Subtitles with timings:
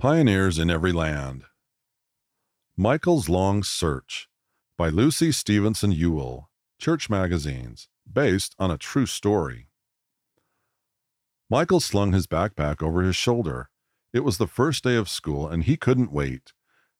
[0.00, 1.42] Pioneers in Every Land.
[2.76, 4.28] Michael's Long Search
[4.76, 9.70] by Lucy Stevenson Ewell, Church Magazines, based on a true story.
[11.50, 13.70] Michael slung his backpack over his shoulder.
[14.12, 16.52] It was the first day of school, and he couldn't wait.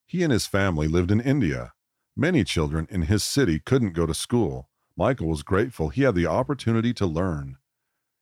[0.04, 1.74] He and his family lived in India.
[2.16, 4.70] Many children in his city couldn't go to school.
[4.96, 7.58] Michael was grateful he had the opportunity to learn.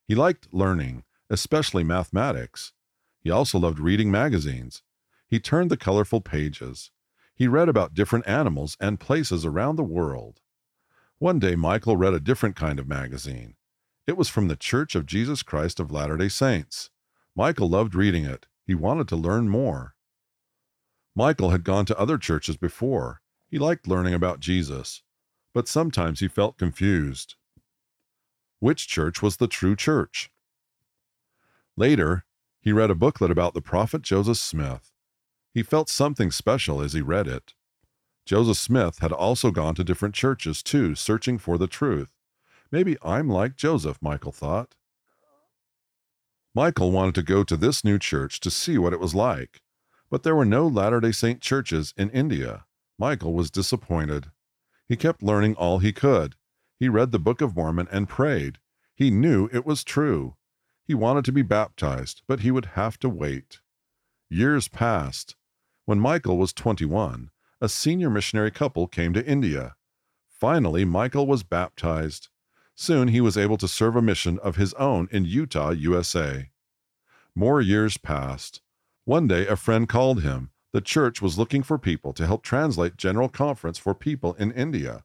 [0.07, 2.75] He liked learning, especially mathematics.
[3.27, 4.85] He also loved reading magazines.
[5.27, 6.93] He turned the colorful pages.
[7.35, 10.39] He read about different animals and places around the world.
[11.19, 13.57] One day, Michael read a different kind of magazine.
[14.07, 16.91] It was from the Church of Jesus Christ of Latter day Saints.
[17.35, 18.47] Michael loved reading it.
[18.65, 19.97] He wanted to learn more.
[21.17, 23.23] Michael had gone to other churches before.
[23.49, 25.03] He liked learning about Jesus,
[25.53, 27.35] but sometimes he felt confused.
[28.61, 30.31] Which church was the true church?
[31.77, 32.26] Later,
[32.67, 34.91] he read a booklet about the prophet Joseph Smith.
[35.55, 37.55] He felt something special as he read it.
[38.25, 42.11] Joseph Smith had also gone to different churches too, searching for the truth.
[42.73, 44.75] Maybe I'm like Joseph, Michael thought.
[46.57, 49.63] Michael wanted to go to this new church to see what it was like,
[50.11, 52.65] but there were no Latter day Saint churches in India.
[52.99, 54.33] Michael was disappointed.
[54.89, 56.35] He kept learning all he could.
[56.81, 58.59] He read the Book of Mormon and prayed.
[58.97, 60.35] He knew it was true.
[60.87, 63.61] He wanted to be baptized, but he would have to wait.
[64.31, 65.35] Years passed.
[65.85, 69.75] When Michael was 21, a senior missionary couple came to India.
[70.29, 72.29] Finally, Michael was baptized.
[72.77, 76.51] Soon he was able to serve a mission of his own in Utah, USA.
[77.35, 78.61] More years passed.
[79.05, 80.51] One day, a friend called him.
[80.73, 85.05] The church was looking for people to help translate General Conference for people in India.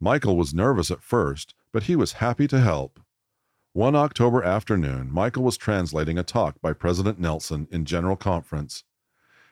[0.00, 3.00] Michael was nervous at first, but he was happy to help.
[3.74, 8.84] One October afternoon, Michael was translating a talk by President Nelson in General Conference.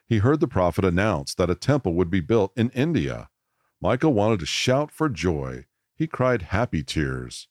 [0.06, 3.30] He heard the prophet announce that a temple would be built in India.
[3.80, 5.66] Michael wanted to shout for joy.
[5.96, 7.48] He cried happy tears.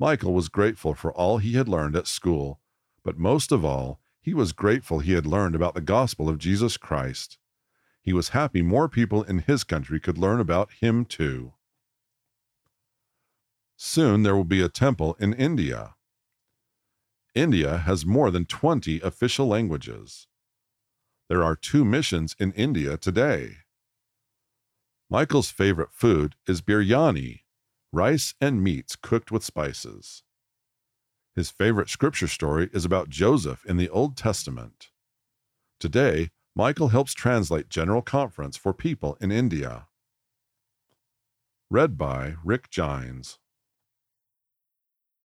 [0.00, 2.58] Michael was grateful for all he had learned at school,
[3.04, 6.76] but most of all, he was grateful he had learned about the gospel of Jesus
[6.76, 7.38] Christ.
[8.02, 11.52] He was happy more people in his country could learn about him too.
[13.76, 15.94] Soon there will be a temple in India.
[17.34, 20.26] India has more than 20 official languages.
[21.28, 23.58] There are two missions in India today.
[25.08, 27.42] Michael's favorite food is biryani,
[27.92, 30.24] rice and meats cooked with spices.
[31.36, 34.88] His favorite scripture story is about Joseph in the Old Testament.
[35.78, 39.86] Today, Michael helps translate General Conference for people in India.
[41.70, 43.38] Read by Rick Gines.